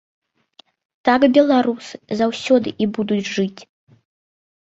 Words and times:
Так 1.09 1.21
беларусы 1.35 1.95
заўсёды 2.21 2.69
і 2.85 2.87
будуць 2.97 3.31
жыць. 3.35 3.61